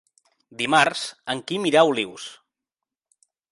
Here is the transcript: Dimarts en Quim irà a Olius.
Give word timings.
Dimarts 0.61 1.03
en 1.35 1.45
Quim 1.51 1.69
irà 1.73 1.83
a 1.85 1.93
Olius. 1.93 2.27